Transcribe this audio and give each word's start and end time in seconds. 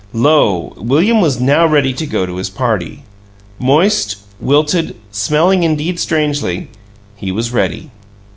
Lo, 0.13 0.73
William 0.77 1.21
was 1.21 1.39
now 1.39 1.63
ready 1.63 1.93
to 1.93 2.07
go 2.07 2.25
to 2.25 2.37
his 2.37 2.49
party! 2.49 3.03
Moist, 3.59 4.15
wilted, 4.39 4.95
smelling 5.11 5.61
indeed 5.61 5.99
strangely, 5.99 6.69
he 7.15 7.31
was 7.31 7.51
ready. 7.51 7.91